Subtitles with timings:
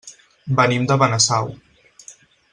[0.59, 1.53] Venim de Benasau.